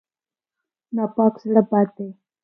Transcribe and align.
ناپاک 0.95 1.33
زړه 1.43 1.61
بد 1.69 1.87
دی. 1.97 2.09